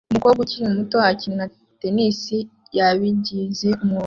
[0.11, 1.45] Umukobwa ukiri muto akina
[1.79, 2.19] tennis
[2.77, 3.99] yabigize umwuga